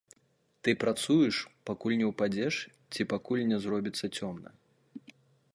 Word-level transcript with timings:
Ты 0.67 0.73
працуеш, 0.83 1.35
пакуль 1.71 1.95
не 2.01 2.07
ўпадзеш 2.11 2.55
ці 2.93 3.01
пакуль 3.15 3.47
не 3.53 3.57
зробіцца 3.67 4.05
цёмна. 4.17 4.49